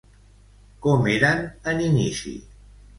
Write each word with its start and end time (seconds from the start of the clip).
Com 0.87 1.07
eren 1.17 1.47
en 1.75 1.87
inici? 1.93 2.39